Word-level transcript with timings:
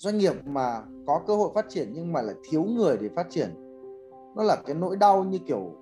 doanh 0.00 0.18
nghiệp 0.18 0.32
mà 0.46 0.82
có 1.06 1.20
cơ 1.26 1.36
hội 1.36 1.50
phát 1.54 1.66
triển 1.68 1.92
nhưng 1.92 2.12
mà 2.12 2.22
lại 2.22 2.34
thiếu 2.50 2.62
người 2.62 2.96
để 3.00 3.08
phát 3.16 3.30
triển 3.30 3.54
nó 4.36 4.42
là 4.42 4.56
cái 4.66 4.74
nỗi 4.74 4.96
đau 4.96 5.24
như 5.24 5.38
kiểu 5.46 5.72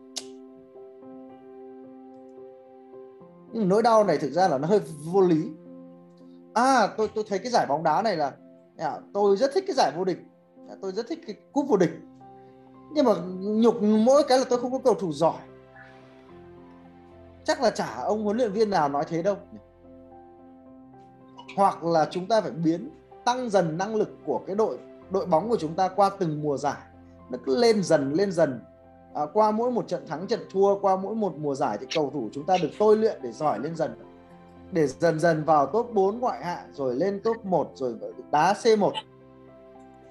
nhưng 3.52 3.68
nỗi 3.68 3.82
đau 3.82 4.04
này 4.04 4.18
thực 4.18 4.30
ra 4.30 4.48
là 4.48 4.58
nó 4.58 4.68
hơi 4.68 4.80
vô 5.12 5.20
lý. 5.20 5.50
À 6.54 6.88
tôi 6.96 7.08
tôi 7.14 7.24
thấy 7.28 7.38
cái 7.38 7.50
giải 7.50 7.66
bóng 7.68 7.82
đá 7.82 8.02
này 8.02 8.16
là 8.16 8.32
à, 8.76 9.00
tôi 9.12 9.36
rất 9.36 9.50
thích 9.54 9.64
cái 9.66 9.74
giải 9.76 9.92
vô 9.96 10.04
địch. 10.04 10.18
À, 10.68 10.74
tôi 10.82 10.92
rất 10.92 11.06
thích 11.08 11.18
cái 11.26 11.36
cúp 11.52 11.66
vô 11.68 11.76
địch. 11.76 11.92
Nhưng 12.92 13.04
mà 13.04 13.12
nhục 13.40 13.82
mỗi 13.82 14.22
cái 14.28 14.38
là 14.38 14.44
tôi 14.48 14.58
không 14.58 14.72
có 14.72 14.78
cầu 14.78 14.94
thủ 14.94 15.12
giỏi. 15.12 15.40
Chắc 17.44 17.62
là 17.62 17.70
chả 17.70 17.94
ông 18.02 18.24
huấn 18.24 18.36
luyện 18.36 18.52
viên 18.52 18.70
nào 18.70 18.88
nói 18.88 19.04
thế 19.08 19.22
đâu. 19.22 19.36
Hoặc 21.56 21.84
là 21.84 22.08
chúng 22.10 22.26
ta 22.26 22.40
phải 22.40 22.50
biến 22.50 22.90
tăng 23.28 23.50
dần 23.50 23.78
năng 23.78 23.94
lực 23.94 24.08
của 24.26 24.40
cái 24.46 24.56
đội 24.56 24.78
đội 25.10 25.26
bóng 25.26 25.48
của 25.48 25.56
chúng 25.56 25.74
ta 25.74 25.88
qua 25.88 26.10
từng 26.18 26.42
mùa 26.42 26.56
giải. 26.56 26.82
Nó 27.30 27.38
cứ 27.46 27.56
lên 27.56 27.82
dần 27.82 28.12
lên 28.12 28.32
dần. 28.32 28.60
À, 29.14 29.22
qua 29.32 29.50
mỗi 29.50 29.70
một 29.70 29.88
trận 29.88 30.06
thắng 30.06 30.26
trận 30.26 30.40
thua 30.52 30.78
qua 30.78 30.96
mỗi 30.96 31.14
một 31.14 31.34
mùa 31.36 31.54
giải 31.54 31.78
thì 31.80 31.86
cầu 31.94 32.10
thủ 32.14 32.28
chúng 32.32 32.46
ta 32.46 32.56
được 32.62 32.68
tôi 32.78 32.96
luyện 32.96 33.22
để 33.22 33.32
giỏi 33.32 33.58
lên 33.58 33.76
dần. 33.76 33.98
Để 34.72 34.86
dần 34.86 35.20
dần 35.20 35.44
vào 35.44 35.66
top 35.66 35.90
4 35.92 36.18
ngoại 36.18 36.44
hạng 36.44 36.72
rồi 36.72 36.94
lên 36.94 37.20
top 37.24 37.44
1 37.44 37.70
rồi 37.74 37.94
đá 38.30 38.52
C1 38.52 38.92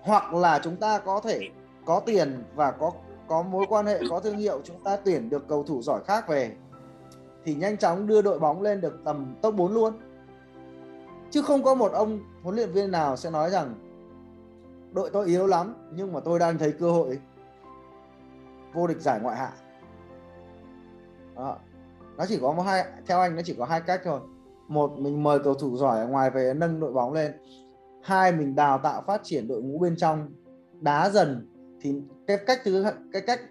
hoặc 0.01 0.33
là 0.33 0.59
chúng 0.63 0.75
ta 0.75 0.99
có 0.99 1.19
thể 1.19 1.39
có 1.85 1.99
tiền 1.99 2.43
và 2.55 2.71
có 2.71 2.91
có 3.27 3.41
mối 3.43 3.65
quan 3.69 3.85
hệ 3.85 3.99
có 4.09 4.19
thương 4.19 4.37
hiệu 4.37 4.61
chúng 4.63 4.83
ta 4.83 4.97
tuyển 4.97 5.29
được 5.29 5.47
cầu 5.47 5.63
thủ 5.63 5.81
giỏi 5.81 6.01
khác 6.05 6.27
về 6.27 6.51
thì 7.45 7.55
nhanh 7.55 7.77
chóng 7.77 8.07
đưa 8.07 8.21
đội 8.21 8.39
bóng 8.39 8.61
lên 8.61 8.81
được 8.81 8.99
tầm 9.05 9.35
top 9.41 9.55
4 9.55 9.73
luôn 9.73 9.93
chứ 11.29 11.41
không 11.41 11.63
có 11.63 11.75
một 11.75 11.91
ông 11.91 12.19
huấn 12.43 12.55
luyện 12.55 12.71
viên 12.71 12.91
nào 12.91 13.17
sẽ 13.17 13.31
nói 13.31 13.49
rằng, 13.49 13.75
đội 14.93 15.09
tôi 15.13 15.25
yếu 15.25 15.47
lắm, 15.47 15.73
nhưng 15.93 16.13
mà 16.13 16.19
tôi 16.19 16.39
đang 16.39 16.57
thấy 16.57 16.71
cơ 16.71 16.91
hội 16.91 17.19
vô 18.73 18.87
địch 18.87 19.01
giải 19.01 19.19
ngoại 19.19 19.37
hạng. 19.37 19.53
Đó. 21.35 21.57
nó 22.17 22.25
chỉ 22.27 22.39
có 22.41 22.53
một 22.53 22.61
hai, 22.61 22.85
theo 23.07 23.19
anh 23.19 23.35
nó 23.35 23.41
chỉ 23.45 23.55
có 23.59 23.65
hai 23.65 23.81
cách 23.81 24.01
thôi. 24.03 24.19
Một, 24.67 24.91
mình 24.97 25.23
mời 25.23 25.39
cầu 25.39 25.53
thủ 25.53 25.77
giỏi 25.77 25.99
ở 25.99 26.07
ngoài 26.07 26.29
về 26.29 26.53
nâng 26.55 26.79
đội 26.79 26.93
bóng 26.93 27.13
lên. 27.13 27.31
Hai, 28.03 28.31
mình 28.31 28.55
đào 28.55 28.77
tạo 28.77 29.03
phát 29.07 29.21
triển 29.23 29.47
đội 29.47 29.61
ngũ 29.61 29.79
bên 29.79 29.95
trong 29.97 30.29
đá 30.79 31.09
dần. 31.09 31.49
Thì 31.81 32.01
cái 32.27 32.37
cách 32.47 32.61
thứ, 32.63 32.85
cái 33.13 33.21
cách 33.21 33.41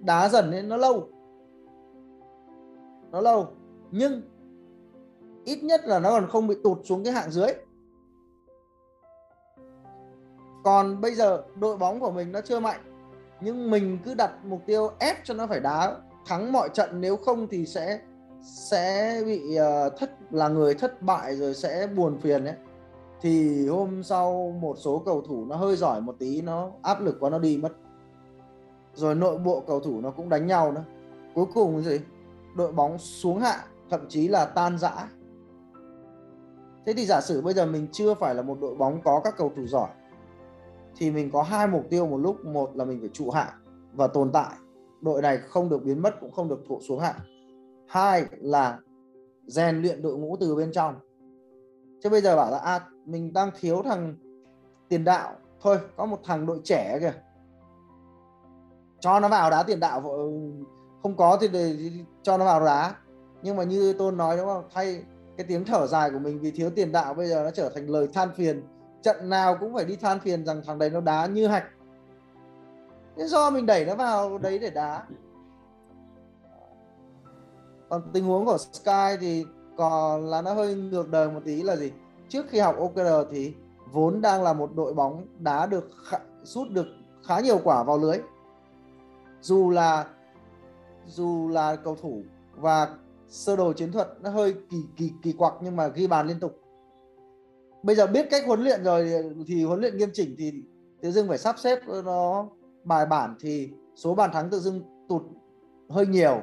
đá 0.00 0.28
dần 0.28 0.50
ấy 0.50 0.62
nó 0.62 0.76
lâu. 0.76 1.08
Nó 3.10 3.20
lâu. 3.20 3.46
Nhưng 3.90 4.22
ít 5.44 5.64
nhất 5.64 5.80
là 5.84 5.98
nó 5.98 6.10
còn 6.10 6.28
không 6.28 6.46
bị 6.46 6.54
tụt 6.64 6.78
xuống 6.84 7.04
cái 7.04 7.12
hạng 7.12 7.30
dưới. 7.30 7.48
Còn 10.64 11.00
bây 11.00 11.14
giờ 11.14 11.42
đội 11.56 11.76
bóng 11.76 12.00
của 12.00 12.10
mình 12.10 12.32
nó 12.32 12.40
chưa 12.40 12.60
mạnh 12.60 12.80
nhưng 13.44 13.70
mình 13.70 13.98
cứ 14.04 14.14
đặt 14.14 14.30
mục 14.44 14.60
tiêu 14.66 14.90
ép 14.98 15.24
cho 15.24 15.34
nó 15.34 15.46
phải 15.46 15.60
đá 15.60 15.96
thắng 16.26 16.52
mọi 16.52 16.68
trận 16.74 17.00
nếu 17.00 17.16
không 17.16 17.48
thì 17.48 17.66
sẽ 17.66 18.00
sẽ 18.42 19.22
bị 19.26 19.58
uh, 19.58 19.92
thất 19.98 20.10
là 20.30 20.48
người 20.48 20.74
thất 20.74 21.02
bại 21.02 21.36
rồi 21.36 21.54
sẽ 21.54 21.86
buồn 21.86 22.18
phiền 22.18 22.44
ấy. 22.44 22.54
Thì 23.20 23.68
hôm 23.68 24.02
sau 24.02 24.54
một 24.60 24.76
số 24.78 25.02
cầu 25.04 25.22
thủ 25.22 25.44
nó 25.44 25.56
hơi 25.56 25.76
giỏi 25.76 26.00
một 26.00 26.14
tí 26.18 26.40
nó 26.40 26.70
áp 26.82 27.00
lực 27.00 27.16
quá 27.20 27.30
nó 27.30 27.38
đi 27.38 27.56
mất. 27.56 27.72
Rồi 28.94 29.14
nội 29.14 29.38
bộ 29.38 29.62
cầu 29.66 29.80
thủ 29.80 30.00
nó 30.00 30.10
cũng 30.10 30.28
đánh 30.28 30.46
nhau 30.46 30.72
nữa. 30.72 30.84
Cuối 31.34 31.46
cùng 31.54 31.82
gì? 31.82 32.00
Đội 32.56 32.72
bóng 32.72 32.98
xuống 32.98 33.38
hạ 33.40 33.64
thậm 33.90 34.08
chí 34.08 34.28
là 34.28 34.44
tan 34.44 34.78
rã 34.78 35.08
thế 36.86 36.92
thì 36.96 37.06
giả 37.06 37.20
sử 37.20 37.40
bây 37.40 37.54
giờ 37.54 37.66
mình 37.66 37.86
chưa 37.92 38.14
phải 38.14 38.34
là 38.34 38.42
một 38.42 38.58
đội 38.60 38.74
bóng 38.74 39.00
có 39.04 39.20
các 39.24 39.34
cầu 39.36 39.52
thủ 39.56 39.66
giỏi 39.66 39.88
thì 40.96 41.10
mình 41.10 41.30
có 41.30 41.42
hai 41.42 41.66
mục 41.66 41.84
tiêu 41.90 42.06
một 42.06 42.16
lúc. 42.16 42.44
Một 42.44 42.76
là 42.76 42.84
mình 42.84 43.00
phải 43.00 43.10
trụ 43.12 43.30
hạng 43.30 43.52
và 43.92 44.06
tồn 44.06 44.32
tại. 44.32 44.54
Đội 45.00 45.22
này 45.22 45.38
không 45.38 45.68
được 45.68 45.84
biến 45.84 46.02
mất 46.02 46.20
cũng 46.20 46.32
không 46.32 46.48
được 46.48 46.60
thụ 46.68 46.80
xuống 46.80 47.00
hạng 47.00 47.16
hai 47.88 48.24
là 48.40 48.78
rèn 49.46 49.82
luyện 49.82 50.02
đội 50.02 50.16
ngũ 50.16 50.36
từ 50.40 50.54
bên 50.54 50.72
trong. 50.72 50.94
Chứ 52.02 52.10
bây 52.10 52.20
giờ 52.20 52.36
bảo 52.36 52.50
là 52.50 52.58
à, 52.58 52.80
mình 53.04 53.32
đang 53.32 53.50
thiếu 53.60 53.82
thằng 53.84 54.16
tiền 54.88 55.04
đạo. 55.04 55.32
Thôi 55.60 55.78
có 55.96 56.06
một 56.06 56.18
thằng 56.24 56.46
đội 56.46 56.60
trẻ 56.64 56.98
kìa. 57.00 57.12
Cho 59.00 59.20
nó 59.20 59.28
vào 59.28 59.50
đá 59.50 59.62
tiền 59.62 59.80
đạo 59.80 60.00
ờ, 60.00 60.18
không 61.02 61.16
có 61.16 61.38
thì 61.40 61.48
để 61.48 61.76
cho 62.22 62.38
nó 62.38 62.44
vào 62.44 62.64
đá. 62.64 62.94
Nhưng 63.42 63.56
mà 63.56 63.62
như 63.62 63.92
tôi 63.92 64.12
nói 64.12 64.36
đúng 64.36 64.46
không? 64.46 64.64
Thay 64.74 65.04
cái 65.42 65.48
tiếng 65.48 65.64
thở 65.64 65.86
dài 65.86 66.10
của 66.10 66.18
mình 66.18 66.40
vì 66.40 66.50
thiếu 66.50 66.70
tiền 66.70 66.92
đạo 66.92 67.14
bây 67.14 67.28
giờ 67.28 67.42
nó 67.44 67.50
trở 67.50 67.68
thành 67.74 67.90
lời 67.90 68.08
than 68.12 68.28
phiền. 68.36 68.62
Trận 69.02 69.28
nào 69.28 69.56
cũng 69.60 69.74
phải 69.74 69.84
đi 69.84 69.96
than 69.96 70.20
phiền 70.20 70.44
rằng 70.44 70.62
thằng 70.66 70.78
đấy 70.78 70.90
nó 70.90 71.00
đá 71.00 71.26
như 71.26 71.46
hạch. 71.46 71.64
Thế 73.16 73.24
do 73.24 73.50
mình 73.50 73.66
đẩy 73.66 73.84
nó 73.84 73.94
vào 73.94 74.38
đấy 74.38 74.58
để 74.58 74.70
đá. 74.70 75.02
Còn 77.88 78.02
tình 78.12 78.24
huống 78.24 78.44
của 78.44 78.58
Sky 78.58 79.16
thì 79.20 79.44
còn 79.76 80.26
là 80.26 80.42
nó 80.42 80.54
hơi 80.54 80.74
ngược 80.74 81.10
đời 81.10 81.30
một 81.30 81.40
tí 81.44 81.62
là 81.62 81.76
gì? 81.76 81.92
Trước 82.28 82.46
khi 82.48 82.58
học 82.58 82.76
OKR 82.78 83.30
thì 83.30 83.54
vốn 83.92 84.20
đang 84.20 84.42
là 84.42 84.52
một 84.52 84.70
đội 84.74 84.94
bóng 84.94 85.26
đá 85.38 85.66
được 85.66 85.90
rút 86.42 86.68
được 86.70 86.86
khá 87.26 87.40
nhiều 87.40 87.60
quả 87.64 87.82
vào 87.82 87.98
lưới. 87.98 88.18
Dù 89.40 89.70
là 89.70 90.06
dù 91.06 91.48
là 91.48 91.76
cầu 91.76 91.96
thủ 92.02 92.22
và 92.56 92.88
sơ 93.32 93.56
đồ 93.56 93.72
chiến 93.72 93.92
thuật 93.92 94.08
nó 94.20 94.30
hơi 94.30 94.54
kỳ 94.70 94.76
kỳ 94.96 95.12
kỳ 95.22 95.32
quặc 95.32 95.54
nhưng 95.62 95.76
mà 95.76 95.88
ghi 95.88 96.06
bàn 96.06 96.26
liên 96.26 96.40
tục. 96.40 96.60
Bây 97.82 97.96
giờ 97.96 98.06
biết 98.06 98.26
cách 98.30 98.44
huấn 98.46 98.60
luyện 98.60 98.84
rồi 98.84 99.12
thì 99.46 99.64
huấn 99.64 99.80
luyện 99.80 99.96
nghiêm 99.96 100.10
chỉnh 100.12 100.34
thì 100.38 100.52
tự 101.02 101.10
dưng 101.10 101.28
phải 101.28 101.38
sắp 101.38 101.58
xếp 101.58 101.78
nó 102.04 102.48
bài 102.84 103.06
bản 103.06 103.36
thì 103.40 103.72
số 103.94 104.14
bàn 104.14 104.30
thắng 104.32 104.50
tự 104.50 104.60
dưng 104.60 104.82
tụt 105.08 105.22
hơi 105.90 106.06
nhiều. 106.06 106.42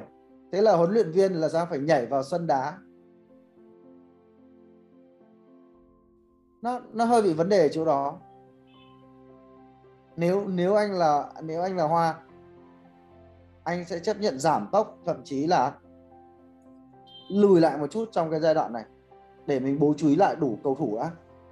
Thế 0.52 0.62
là 0.62 0.76
huấn 0.76 0.90
luyện 0.90 1.10
viên 1.10 1.32
là 1.32 1.48
ra 1.48 1.64
phải 1.64 1.78
nhảy 1.78 2.06
vào 2.06 2.22
sân 2.22 2.46
đá. 2.46 2.78
Nó 6.62 6.80
nó 6.92 7.04
hơi 7.04 7.22
bị 7.22 7.32
vấn 7.32 7.48
đề 7.48 7.62
ở 7.62 7.68
chỗ 7.68 7.84
đó. 7.84 8.18
Nếu 10.16 10.48
nếu 10.48 10.74
anh 10.74 10.92
là, 10.92 11.32
nếu 11.42 11.62
anh 11.62 11.76
là 11.76 11.84
hoa, 11.84 12.20
anh 13.64 13.84
sẽ 13.84 13.98
chấp 13.98 14.20
nhận 14.20 14.38
giảm 14.38 14.68
tốc, 14.72 14.98
thậm 15.06 15.20
chí 15.24 15.46
là 15.46 15.78
lùi 17.30 17.60
lại 17.60 17.78
một 17.78 17.86
chút 17.90 18.08
trong 18.12 18.30
cái 18.30 18.40
giai 18.40 18.54
đoạn 18.54 18.72
này, 18.72 18.84
để 19.46 19.60
mình 19.60 19.78
bố 19.80 19.94
trí 19.96 20.16
lại 20.16 20.36
đủ 20.36 20.58
cầu 20.64 20.74
thủ 20.74 20.96
đã, 20.96 21.10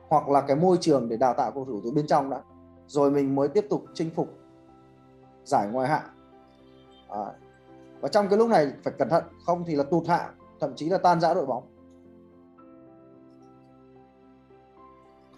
hoặc 0.08 0.28
là 0.28 0.40
cái 0.40 0.56
môi 0.56 0.76
trường 0.80 1.08
để 1.08 1.16
đào 1.16 1.34
tạo 1.34 1.52
cầu 1.52 1.64
thủ 1.64 1.80
từ 1.84 1.90
bên 1.90 2.06
trong 2.06 2.30
đã, 2.30 2.40
rồi 2.86 3.10
mình 3.10 3.34
mới 3.34 3.48
tiếp 3.48 3.66
tục 3.70 3.84
chinh 3.94 4.10
phục 4.14 4.28
giải 5.44 5.68
ngoại 5.68 5.88
hạng. 5.88 6.08
À. 7.08 7.32
và 8.00 8.08
trong 8.08 8.28
cái 8.28 8.38
lúc 8.38 8.48
này 8.48 8.72
phải 8.84 8.94
cẩn 8.98 9.08
thận, 9.08 9.24
không 9.46 9.64
thì 9.66 9.74
là 9.74 9.84
tụt 9.84 10.06
hạng 10.06 10.34
thậm 10.60 10.74
chí 10.76 10.88
là 10.88 10.98
tan 10.98 11.20
rã 11.20 11.34
đội 11.34 11.46
bóng. 11.46 11.64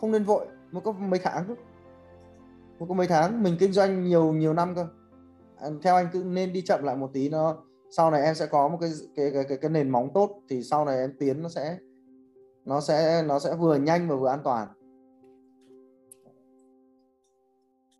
Không 0.00 0.12
nên 0.12 0.24
vội, 0.24 0.46
mới 0.70 0.80
có 0.80 0.92
mấy 0.92 1.20
tháng 1.22 1.44
thôi. 1.46 1.56
Mới 2.78 2.88
có 2.88 2.94
mấy 2.94 3.06
tháng, 3.06 3.42
mình 3.42 3.56
kinh 3.60 3.72
doanh 3.72 4.04
nhiều 4.04 4.32
nhiều 4.32 4.52
năm 4.52 4.74
cơ. 4.74 4.86
Theo 5.82 5.94
anh 5.94 6.08
cứ 6.12 6.24
nên 6.24 6.52
đi 6.52 6.62
chậm 6.62 6.82
lại 6.82 6.96
một 6.96 7.10
tí, 7.12 7.28
nó 7.28 7.56
sau 7.90 8.10
này 8.10 8.22
em 8.22 8.34
sẽ 8.34 8.46
có 8.46 8.68
một 8.68 8.78
cái 8.80 8.90
cái 9.16 9.30
cái 9.34 9.44
cái, 9.44 9.58
cái 9.58 9.70
nền 9.70 9.90
móng 9.90 10.10
tốt 10.14 10.42
thì 10.48 10.62
sau 10.62 10.84
này 10.84 10.98
em 10.98 11.12
tiến 11.18 11.42
nó 11.42 11.48
sẽ 11.48 11.78
nó 12.64 12.80
sẽ 12.80 13.22
nó 13.26 13.38
sẽ 13.38 13.54
vừa 13.54 13.76
nhanh 13.76 14.08
và 14.08 14.16
vừa 14.16 14.28
an 14.28 14.40
toàn. 14.44 14.68